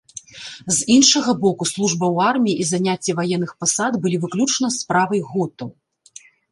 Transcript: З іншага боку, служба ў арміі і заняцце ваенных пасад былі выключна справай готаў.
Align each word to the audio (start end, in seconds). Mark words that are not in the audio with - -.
З 0.77 0.77
іншага 0.95 1.31
боку, 1.43 1.63
служба 1.73 2.05
ў 2.15 2.31
арміі 2.31 2.57
і 2.65 2.67
заняцце 2.73 3.11
ваенных 3.23 3.55
пасад 3.63 3.93
былі 4.07 4.17
выключна 4.27 4.75
справай 4.83 5.19
готаў. 5.35 5.69